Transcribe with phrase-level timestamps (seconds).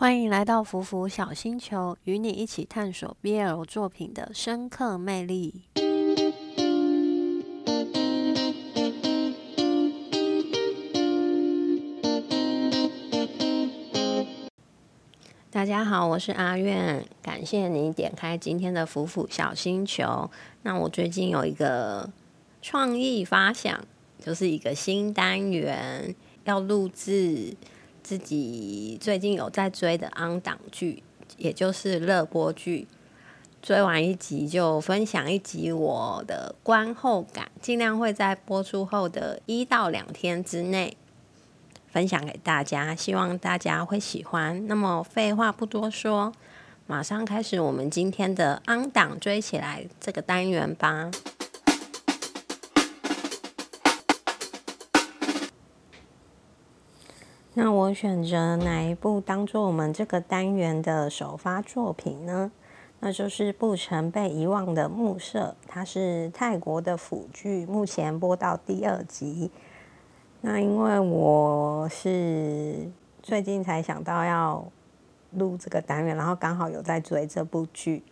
[0.00, 5.62] 欢迎来到福福小星球，与你一起探索 BL 作品的深刻魅力。
[15.50, 20.30] 大家好，我是阿苑，感谢你点开今天的福福小星球。
[20.62, 22.08] 那我最近有一个
[22.62, 23.84] 创意发想，
[24.20, 27.56] 就是一个新单元要录制。
[28.08, 31.02] 自己最近有在追的安档剧，
[31.36, 32.88] 也就是热播剧，
[33.60, 40.96] 追完一集就分享一集我的观后感，尽量会在播出后的一到两天之内
[41.88, 44.66] 分享给大家，希望大家会喜欢。
[44.66, 46.32] 那么废话不多说，
[46.86, 51.10] 马上开始我们今天的安档追起来这个单元吧。
[57.60, 62.52] 那我选择哪一部当做我们这个单元的首发作品呢？
[63.00, 69.50] 那就是《不曾被遗忘的暮色》，它是泰国的腐剧，目前播到第二集。
[70.42, 72.88] 那因为我是
[73.24, 74.64] 最近才想到要
[75.32, 78.04] 录这个单元，然后刚好有在追这部剧，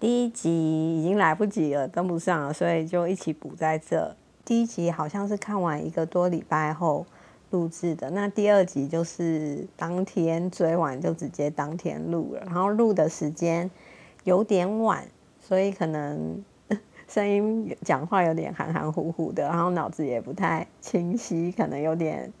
[0.00, 4.16] 第一集已经来不及了，跟不上了，所以就一起补在这。
[4.42, 7.04] 第一集好像是看完一个多礼拜后。
[7.50, 13.70] 录制的那第二集就是当天追完就直接当天录了，然后录的时间
[14.24, 15.06] 有点晚，
[15.40, 16.44] 所以可能
[17.08, 22.32] 声音讲话有点含含糊糊的，然后脑子也不太清晰，可能有点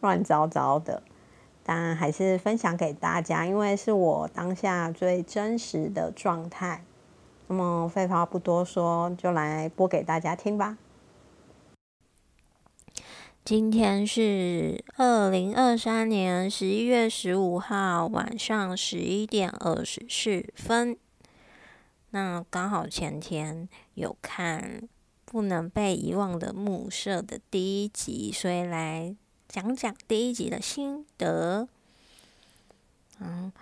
[0.00, 1.02] 乱糟糟的。
[1.66, 6.82] 但还是分享给大家，因为是我当下最真实的状态。
[7.48, 10.76] 那么废话不多说，就来播给大家听吧。
[13.44, 20.96] 今天是二零二三年十一月十五号晚上十一点二十四分。
[22.08, 24.80] 那刚好前天有看
[25.26, 29.14] 《不能被遗忘的暮色》的第一集，所以来
[29.46, 31.68] 讲讲第一集的心得。
[33.20, 33.52] 嗯，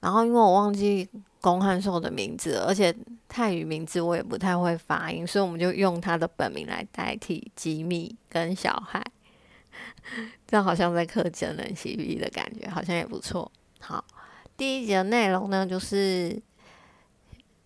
[0.00, 1.08] 然后因为我忘记
[1.40, 2.92] 龚汉寿的名字，而且
[3.28, 9.00] 泰语名字我也不太会发音，所以我们就用他的本名来代替吉米跟小孩。
[10.46, 13.50] 这样好像在刻真人 CP 的感觉，好像也不错。
[13.78, 14.04] 好，
[14.56, 16.40] 第一集的内容呢，就是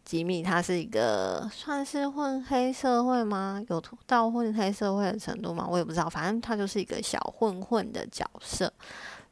[0.04, 3.62] 吉米他是一个算是混黑社会吗？
[3.68, 5.66] 有到混黑社会的程度吗？
[5.68, 6.08] 我也不知道。
[6.08, 8.72] 反正他就是一个小混混的角色，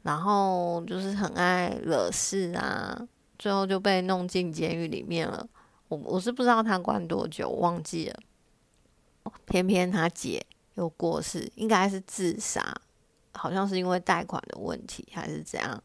[0.01, 3.07] 然后就是很爱惹事啊，
[3.37, 5.47] 最后就被弄进监狱里面了。
[5.89, 8.19] 我我是不知道他关多久，忘记了。
[9.45, 10.43] 偏偏他姐。
[10.75, 12.75] 又过世，应该是自杀，
[13.33, 15.83] 好像是因为贷款的问题还是怎样，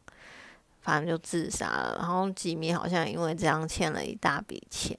[0.81, 1.95] 反正就自杀了。
[1.99, 4.97] 然后吉米好像因为这样欠了一大笔钱，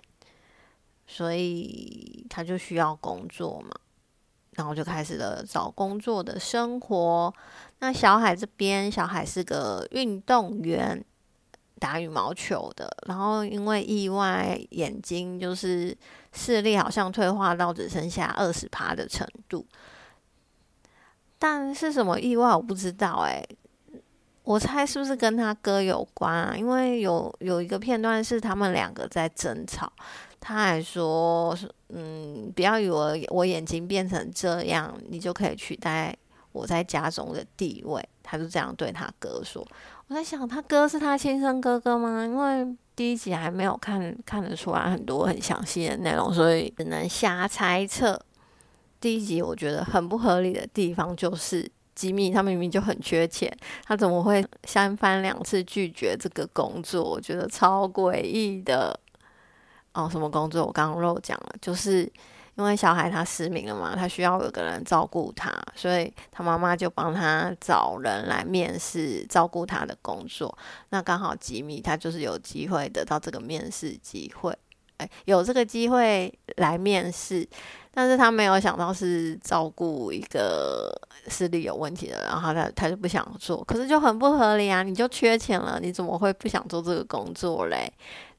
[1.07, 3.75] 所以他就需要工作嘛，
[4.53, 7.35] 然后就开始了找工作的生活。
[7.81, 11.05] 那小海这边，小海是个运动员。
[11.81, 15.97] 打羽毛球的，然后因为意外，眼睛就是
[16.33, 19.67] 视力好像退化到只剩下二十趴的程度。
[21.39, 23.43] 但是什么意外我不知道哎，
[24.45, 26.55] 我猜是不是跟他哥有关啊？
[26.55, 29.91] 因为有有一个片段是他们两个在争吵，
[30.39, 31.57] 他还说
[31.89, 36.15] ：“嗯，不要以为我眼睛变成这样，你就可以取代
[36.53, 39.67] 我在家中的地位。”他就这样对他哥说。
[40.11, 42.25] 我在想，他哥是他亲生哥哥吗？
[42.25, 48.21] 因为第一集还没有看看得出来很多很详细的内容，所以只能瞎猜测。
[49.01, 57.09] 第一集我觉得很不合理的地方就是吉米他明明就很缺钱，他怎么会三番两次拒绝这个工作？
[57.09, 58.99] 我觉得超诡异的。
[59.93, 60.67] 哦，什么工作？
[60.67, 62.11] 我刚刚漏讲了，就是。
[62.61, 70.55] 因为小孩他失明了嘛，他需要有个人照顾他，所以他妈妈就帮他找人来面试照顾他的工作。
[70.91, 74.55] 那刚好吉米他就是有机会得到这个面试机会，
[74.99, 77.49] 哎，有这个机会来面试，
[77.95, 80.93] 但是他没有想到是照顾一个
[81.29, 84.83] 视力有问题的，然后他他就不想做，可是就很不合理啊！
[84.83, 87.91] 你就缺钱了，你怎么会不想做这个工作嘞？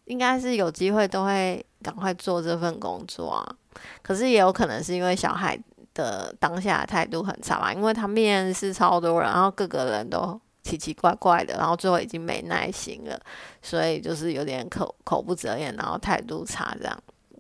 [0.06, 3.56] 应该是有机会都会赶快做这份工作啊。
[4.02, 5.58] 可是也有可能是因为小孩
[5.94, 13.20] 的当下态度很差嘛，因为他面试超多人，然后各个人都奇奇怪怪的，然后最后已经没耐心了，
[13.62, 16.98] 所以就是有点口口不择言，然后态度差这样，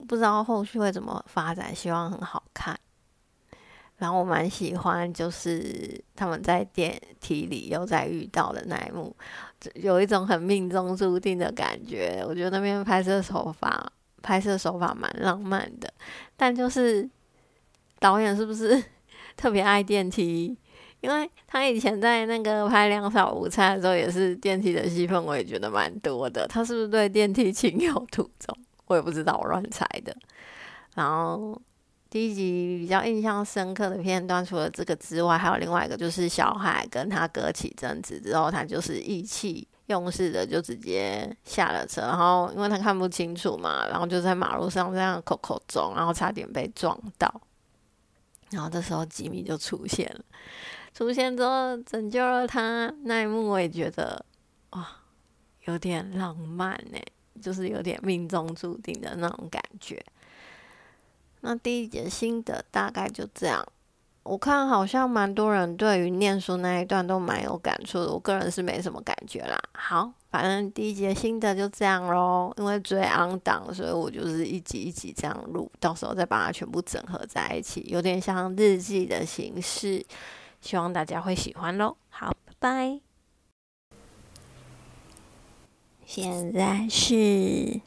[0.07, 2.77] 不知道后续会怎么发展，希望很好看。
[3.97, 9.15] 然后我蛮喜欢，就是他们在电梯里又在遇到的那一幕，
[9.75, 12.25] 有一种很命中注定的感觉。
[12.27, 15.91] 我觉得那边拍摄手法，拍摄手法蛮浪漫的。
[16.37, 17.09] 但就是
[17.99, 18.81] 导演是不是
[19.37, 20.57] 特别爱电梯？
[21.01, 26.47] 因为他以前在那个拍《两小无猜》的时候，也是电梯的戏份，我也觉得蛮多的。
[26.47, 28.57] 他是不是对电梯情有独钟？
[28.87, 30.15] 我也不知道，我乱猜的。
[30.95, 31.59] 然后。
[32.11, 47.41] 第一集比较印象深刻的片段，除了这个之外，还有另外一个，就是小海跟他哥起争执之后，他就是意气用事的就直接下了车，然后因为他看不清楚嘛，然后就在马路上这样口口中，然后差点被撞到，
[48.49, 50.25] 然后这时候吉米就出现了，
[50.93, 54.25] 出现之后拯救了他那一幕，我也觉得
[54.71, 54.87] 哇，
[55.65, 56.97] 有点浪漫呢，
[57.41, 60.03] 就是有点命中注定的那种感觉。
[61.41, 63.65] 那第一节新的大概就这样，
[64.23, 69.59] 我看好像蛮多人对于念书那一段都蛮有感触的，我个人是没什么感觉啦。
[69.73, 80.05] 好，反正第一节新的就这样喽，因为追昂档，所以我就是一集一集这样录，到时候再把它全部整合在一起，有点像日记的形式，
[80.61, 81.97] 希望大家会喜欢喽。
[82.09, 82.99] 好，拜拜。
[86.05, 87.81] 现在是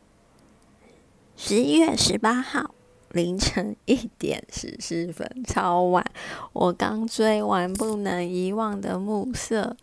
[1.36, 2.73] 十一月十八号。
[3.14, 6.04] 凌晨一点十四分，超晚。
[6.52, 9.76] 我刚追完《不能遗忘的暮色》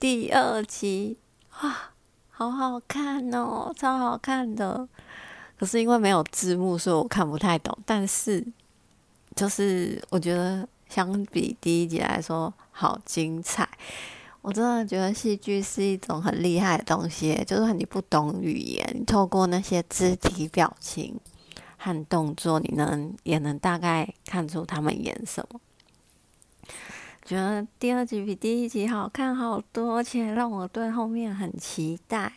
[0.00, 1.18] 第二集，
[1.62, 1.92] 哇，
[2.30, 4.88] 好好看哦，超好看的。
[5.58, 7.76] 可是因为没有字幕，所以我看不太懂。
[7.84, 8.42] 但是，
[9.36, 13.68] 就是我觉得相比第一集来说，好精彩。
[14.40, 21.20] 我真的觉得戏剧是一种很厉害的东西，就是你不懂语言，你透过那些肢体表情。
[21.78, 25.58] 和动作，你能也能大概看出他们演什么。
[27.24, 32.32] 觉得第二集比第一集好看好多，而且让我对后面很期待。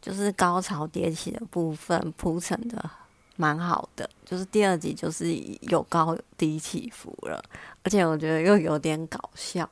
[0.00, 2.90] 就是高潮迭起的部分铺陈的
[3.36, 7.40] 蛮好的，就是第二集就是有高低起伏了，
[7.84, 9.70] 而且我觉得又有点搞笑，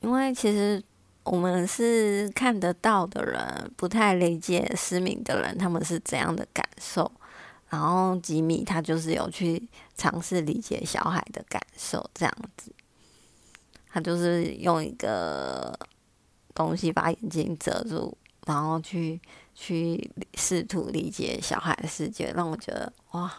[0.00, 0.82] 因为其实。
[1.24, 7.10] 我们是看得到的人，不太理解失明的人他们是怎样的感受。
[7.68, 12.72] 然后吉米他就是有去尝试理解小孩的感受，这样子。
[13.88, 15.78] 他就是用一个
[16.54, 18.14] 东西把眼睛遮住，
[18.46, 19.20] 然后去
[19.54, 23.32] 去试图理解小孩的世界，让我觉得哇！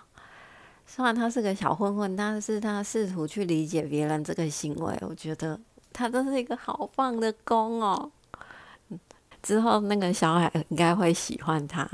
[0.88, 5.60] 虽然他是个小混混，但是他试图去理解别人这个行为，我觉得。
[5.94, 8.12] 他真是一个好棒的公哦！
[9.44, 11.88] 之后那个小孩应该会喜欢他，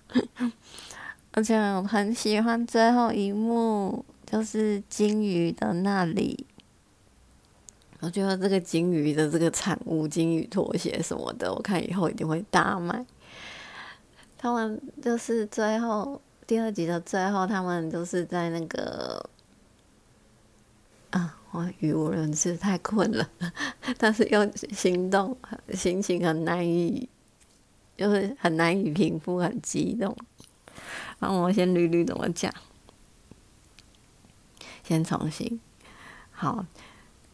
[1.32, 6.46] 而且我很喜欢最后一幕，就是金鱼的那里。
[8.00, 13.04] 我觉得这个金鱼的这个产物，金鱼拖鞋什么的，我看以后一定会大卖。
[14.38, 19.30] 他们就是最后第二集的最后，他们就是在那个。
[21.80, 23.28] 语无伦次，太困了，
[23.98, 25.36] 但是又行动，
[25.72, 27.08] 心情很难以，
[27.96, 30.16] 就是很难以平复，很激动。
[31.20, 32.52] 让我先捋捋怎么讲，
[34.82, 35.60] 先重新。
[36.32, 36.66] 好，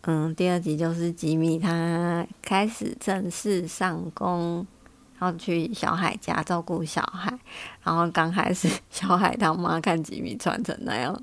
[0.03, 4.67] 嗯，第二集就是吉米他开始正式上工。
[5.21, 7.31] 然后去小海家照顾小海，
[7.83, 11.15] 然后刚开始 小海他妈看吉米穿成那样，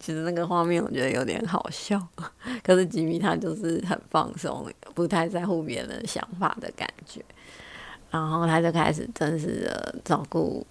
[0.00, 1.96] 其实那个画面我觉得有点好笑。
[2.64, 7.24] 可是吉米他就是很放松，不太在乎别人的想法的感觉。
[8.10, 10.66] 然后他就开始正式的照顾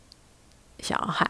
[0.80, 1.26] 小海，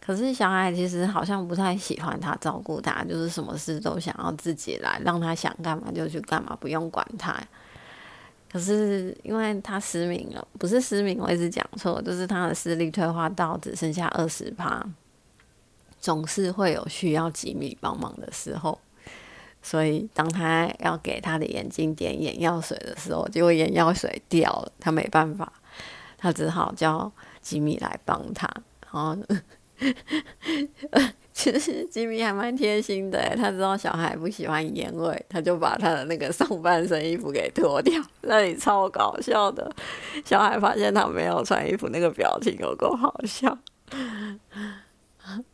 [0.00, 7.36] 可是小海其实好像不太喜欢他照顾他，就是什么事都想要自己来，让他想干嘛就去干嘛，不用管他。
[8.50, 14.84] 可是因为他失明了，不是失明，我一直讲错，就是他的视力退化到只剩下二十趴，
[16.00, 18.78] 总是会有需要吉米帮忙的时候，
[19.60, 25.52] 所以当他要给他的眼睛点眼药水的时候，结果眼药水掉了，他没办法，
[26.16, 28.48] 他只好叫吉米来帮他，
[28.80, 29.16] 然后。
[31.36, 39.70] 其实吉米还蛮贴心的，他知道小孩不喜欢烟味，他就把他的那个上半身衣服给脱掉，那里超搞笑的。
[40.24, 43.56] 小孩发现他没有穿衣服，那个表情有够好笑。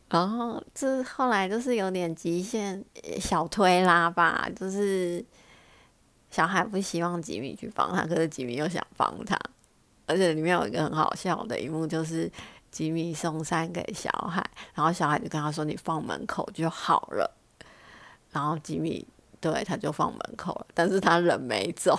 [0.07, 2.81] 然后这后来就是有点极限
[3.19, 5.23] 小推拉吧，就是
[6.31, 9.37] 小孩不希望吉米去帮他，可是吉米又想帮他，
[10.05, 12.31] 而且里面有一个很好笑的一幕，就是
[12.73, 17.31] 吉米送餐给小海，然后小海就跟他说：“你放门口就好了。”
[18.33, 19.07] 然后吉米
[19.39, 21.95] 对他就放门口了，但是他人没走，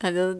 [0.00, 0.34] 他就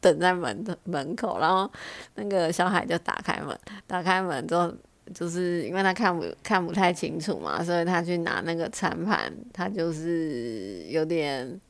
[0.00, 1.70] 等在门的门口，然后
[2.16, 4.74] 那个小海就打开门，打开门之后，
[5.14, 11.60] 就是因为他看不看不太清楚嘛，所以他去拿那个餐盘，他就是有点。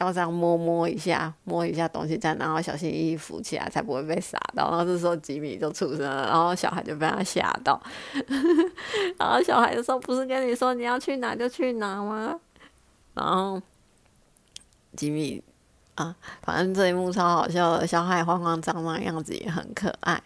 [0.00, 4.70] 要这样摸摸一下，摸一下东西，再然后小心翼翼扶起来，才不会被洒到。
[4.70, 7.80] 然后这时候吉米就出生了，然后小孩就被他吓到。
[9.18, 12.34] 然后小孩就说：“不是跟你说你要去哪就去哪吗？”
[13.12, 13.60] 然后
[14.96, 15.42] 吉米
[15.96, 20.22] 啊，反正这一幕超好笑的，小孩慌慌张张样子也很可爱。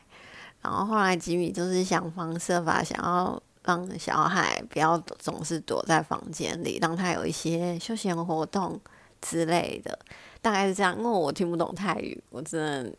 [0.62, 8.81] 然后后来吉米就是想方设法想要让小孩不要总是躲在房间里，让他有一些休闲活动。
[9.25, 9.99] 之类的，
[10.43, 10.95] 大概是这样。
[10.99, 12.95] 因为我听不懂泰语，我只能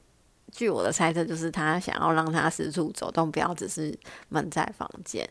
[0.52, 3.98] 据我的猜测，就是他想要让他四处走动，不要只是
[4.30, 5.30] 闷在房间。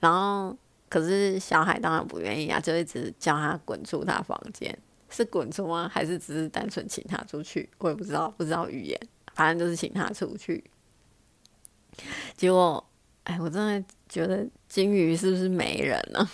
[0.00, 0.56] 然后，
[0.88, 4.76] 可是小海当然不愿意啊，就一直叫他滚出他房间。
[5.10, 5.90] 是滚出吗？
[5.90, 7.70] 还是只是单纯请他出去？
[7.78, 9.00] 我也不知道，不知道语言，
[9.34, 10.62] 反正就是请他出去。
[12.36, 12.86] 结果，
[13.24, 16.28] 哎，我真的觉得金鱼是不是没人呢？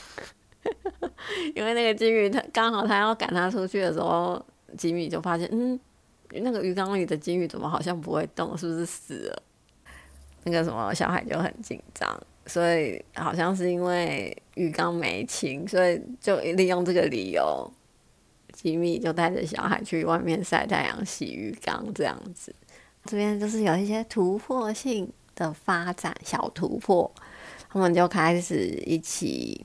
[1.54, 4.44] 因为那个金鱼，它刚好它要赶它出去的时候，
[4.76, 5.78] 吉米就发现，嗯，
[6.30, 9.42] 那个鱼缸里的金鱼怎么好像不会动，是不是死了？
[10.44, 17.71] 那个什么小孩就很紧张，所以好像是因为鱼缸没清，所以就利用这个理由，
[18.52, 22.54] 吉米就带着小孩去外面晒太阳、洗鱼缸这样子。
[23.04, 27.11] 这边就是有一些突破性的发展，小突破，
[27.71, 29.64] 他们就开始一起。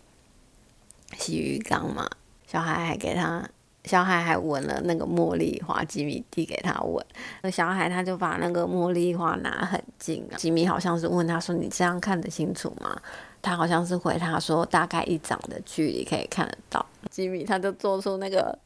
[1.18, 2.10] 洗浴缸嘛，
[2.48, 3.48] 小孩还给他，
[3.86, 7.04] 小孩还闻了那个茉莉花，吉米递给他闻，
[7.42, 13.00] 那小孩他就把那个茉莉花拿很近啊，吉米好像是问他说：“你这样看得清楚吗？”
[13.42, 18.58] 他好像是回他说：“大概一掌的距离可以看得到。”吉米他就做出那个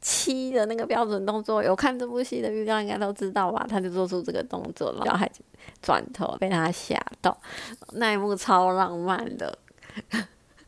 [0.00, 3.66] 七的那个标准动作，有看这部戏的浴缸应该都知道吧？
[3.68, 5.30] 他就做出这个动作，小孩
[5.82, 7.36] 转头被他吓到，
[7.94, 9.58] 那一幕超浪漫的。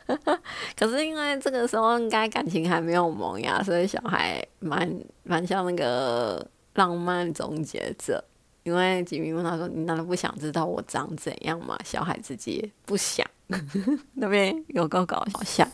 [0.76, 4.88] 可是因为这个时候应该感情还没有萌芽，所以小孩蛮
[5.22, 6.44] 蛮像那个
[6.74, 8.22] 浪漫终结者。
[8.64, 13.26] 因为吉米问他说：“你难道不想知道我长怎样吗？”小孩自己不想，
[14.14, 15.66] 那边有个搞笑。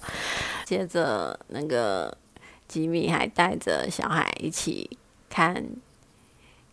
[0.64, 2.16] 接着那个
[2.66, 5.62] 吉米还带着小孩一起看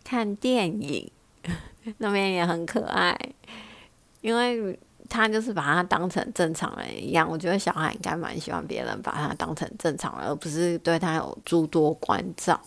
[0.04, 1.10] 看电影，
[1.98, 3.14] 那边也很可爱，
[4.22, 4.78] 因为。
[5.08, 12.60] 他就是把他当成正常人一样，我觉得小孩应该蛮喜欢别人把他当成正常人，而不是对他有诸多关照，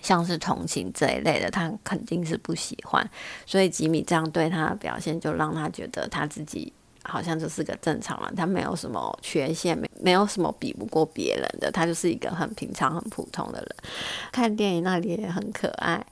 [0.00, 3.08] 像是同情这一类的，他肯定是不喜欢。
[3.46, 6.72] 所以吉米这样对他的表现，就让他觉得他自己
[7.04, 13.76] 好像就是个正常人，他没有什么缺陷，没没有什么比不过别人的，他就是一个很平常、很普通的人。
[14.32, 16.04] 看电影那里也很可爱，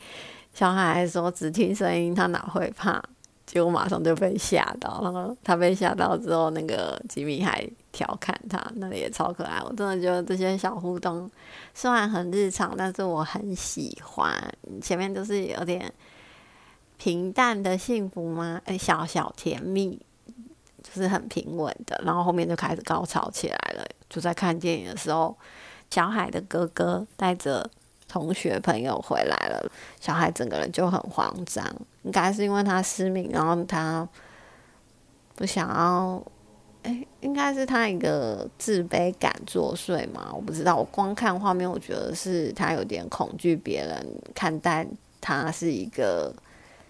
[0.53, 3.03] 小孩还说只听声音，他哪会怕？
[3.51, 9.61] 结果马上就被吓到，然后他被吓到之后，那个吉米还调侃他，那里也超可爱。
[9.65, 11.29] 我真的觉得这些小互动
[11.75, 14.33] 虽然很日常，但是我很喜欢。
[14.81, 15.93] 前面就是有点
[16.97, 18.63] 平淡的幸福吗？
[18.67, 20.01] 哎，小小甜蜜，
[20.85, 22.01] 就是很平稳的。
[22.05, 23.85] 然后后面就开始高潮起来了。
[24.09, 25.37] 就在看电影的时候，
[25.91, 27.69] 小海的哥哥带着。
[28.11, 31.65] 同学朋友回来了，小孩整个人就很慌张，
[32.03, 34.07] 应该是因为他失明，然后他
[35.37, 36.21] 不想要，
[36.83, 40.75] 哎，应该是他一个自卑感作祟嘛，我不知道。
[40.75, 44.85] 我光看画面，我觉得是他有点恐惧别人看待
[45.21, 46.35] 他是一个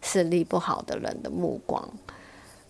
[0.01, 1.87] 视力不好的人的目光，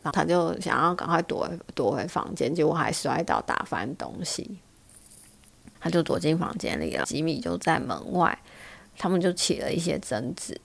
[0.02, 4.58] 然后他就想要赶快躲躲回房间，结果还摔倒打翻东西。
[5.80, 8.38] 他就躲进房间里了，吉米就在门外，
[8.98, 10.60] 他们就起了一些争执。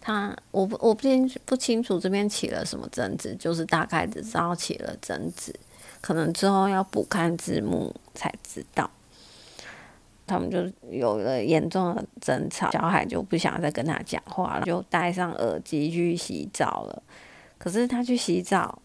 [0.00, 5.54] 他我不我不清不清楚这边起了什么争执，就是大概只知道起了争执，
[6.00, 8.90] 可能之后要补看字幕才知道。
[10.26, 17.02] 他们就有了严重的争吵，小海就不想再跟他讲话了，就戴上耳机去洗澡了。
[17.58, 18.80] 可是他去洗澡。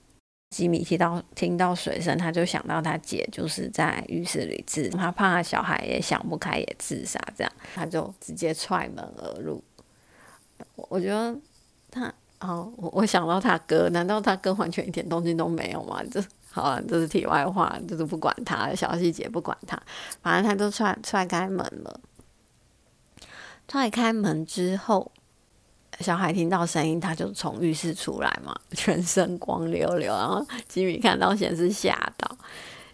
[0.56, 9.62] 吉米听到听到水声，他就想到他姐就是在浴室里自，他怕小孩也想不开也自杀，这样他就直接踹门而入。
[10.76, 11.38] 我觉得
[11.92, 16.02] 他哦，我我想到他哥，难道他哥完全一点动静都没有吗？
[16.10, 19.78] 这好了，这是题外话，就是不管他小细节，不管他，
[20.22, 22.00] 反正他就踹踹开门了。
[23.68, 25.12] 踹开门之后。
[26.00, 30.14] 小孩听到声音，他就从浴室出来嘛， 全身光溜溜。
[30.14, 32.38] 然后吉米看到先是吓到，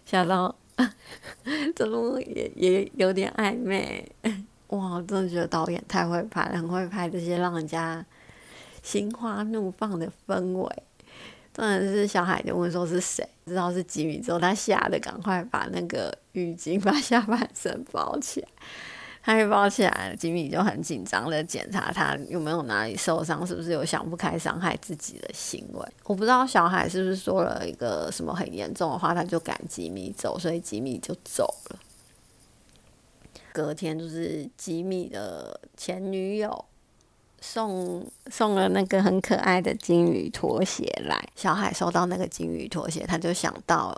[0.06, 0.54] 吓到，
[1.74, 4.10] 怎么也也有点暧昧。
[4.68, 8.04] 哇，真的觉得导演太会拍了，很会拍这些让人家
[8.82, 10.82] 心花怒放的氛围。
[11.52, 18.48] 真的是小孩就问说是谁，知道是吉米之后，他吓得赶快把那个浴巾把下半身包起来。
[19.24, 25.88] 他一包起来，吉米就很紧张的检查他有没有哪里受伤，是不是有想不开伤害自己的行为。
[26.02, 31.78] 我不知道小海是不是说了一个什么很严重的话，他就赶吉米走，所以吉米就走了。
[33.52, 36.64] 隔天就是吉米的前女友
[37.40, 43.96] 送送了那个很可爱的金鱼拖鞋来，小海收到那个金鱼拖鞋，他就想到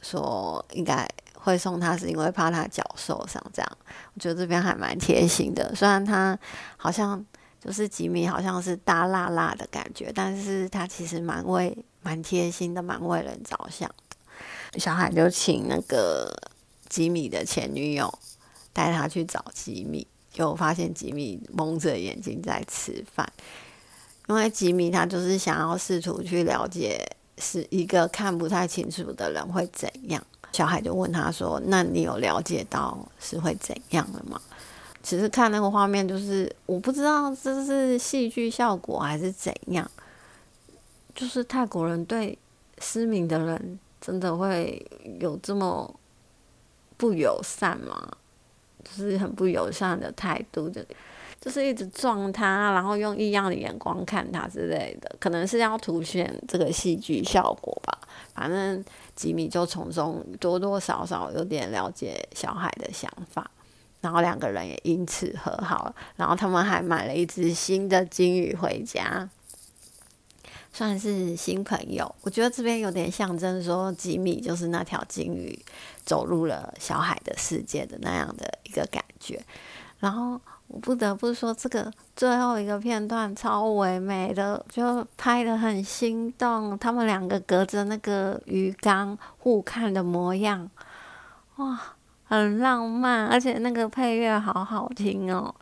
[0.00, 1.06] 说应该。
[1.44, 3.78] 会送他是因为怕他脚受伤，这样
[4.14, 5.74] 我觉得这边还蛮贴心的。
[5.74, 6.38] 虽然他
[6.76, 7.24] 好像
[7.60, 14.78] 就是吉米，好像是大辣辣的感觉，但是他其实蛮为蛮贴心的，蛮为人着想的。
[14.78, 16.32] 小海就请那个
[16.88, 18.12] 吉米的前女友
[18.72, 23.30] 带他去找吉米，就发现吉米蒙着眼睛在吃饭，
[24.28, 27.04] 因为吉米他就是想要试图去了解
[27.38, 30.24] 是一个看不太清楚的人会怎样。
[30.52, 34.40] 小孩就问他说：“那你有了解到是会怎样了吗？”
[35.02, 39.90] 其实看那个画面，就是我不知道这是戏剧效果还是怎样。
[41.14, 42.38] 就是泰国人对
[42.78, 44.84] 失明的人真的会
[45.20, 45.92] 有这么
[46.96, 48.10] 不友善吗？
[48.84, 50.84] 就是很不友善的态度的，
[51.42, 57.98] 就是一直撞他，然后用异样的眼光看他之类的，可能是要凸显这个戏剧效果吧。
[58.32, 58.82] 反正。
[59.14, 63.48] 吉米就从中多多少少有点了解小海的想法，
[64.00, 65.94] 然后两个人也因此和好了。
[66.16, 69.28] 然后他们还买了一只新的金鱼回家，
[70.72, 72.12] 算是新朋友。
[72.22, 75.56] 我觉得这边有点象征说，吉米就是那条金鱼
[76.06, 79.44] 走入了小海的世界的那样的一个感觉。
[80.02, 80.38] 然后。
[80.68, 86.78] 我不得不说，这个最后一个片段超唯美的，就拍的很心动。
[86.78, 90.66] 他们两个隔着那个鱼缸互看的模样，
[91.56, 91.78] 哇，
[92.24, 95.54] 很浪漫，而且那个配乐好好听哦。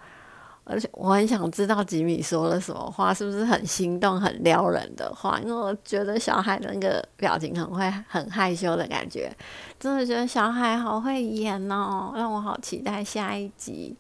[0.62, 5.40] 而且我很想知道吉米说了什么话，是不是很心动、很撩人的话？
[5.40, 9.36] 因为我觉得小海的那个表情很会、很害羞的感觉，
[9.80, 13.96] 真的觉得小海好会演哦，让我好期待下一集。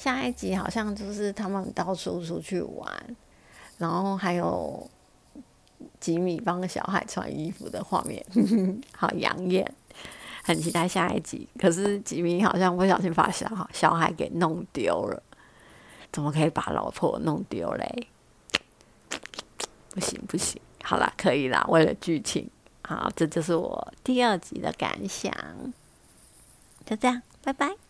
[0.00, 2.90] 下一集好像就是他们到处出去玩，
[3.76, 4.88] 然后还有
[6.00, 8.24] 吉米帮小孩穿衣服的画面，
[8.96, 9.70] 好养眼，
[10.42, 11.46] 很期待下一集。
[11.58, 15.22] 可是吉米好像不小心把小小孩给弄丢了，
[16.10, 18.08] 怎么可以把老婆弄丢嘞？
[19.90, 22.48] 不行不行，好啦，可以啦，为了剧情，
[22.80, 25.30] 好，这就是我第二集的感想，
[26.86, 27.89] 就这样，拜拜。